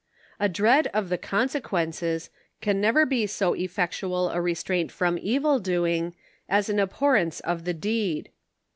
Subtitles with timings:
[0.39, 6.15] A dread of the consequences can never be so effectual a restraint from evil doing
[6.49, 8.29] as an abhorrence of 64 the deed.